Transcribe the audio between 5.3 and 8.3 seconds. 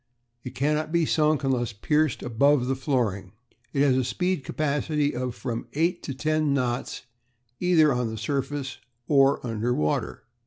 from eight to ten knots either on the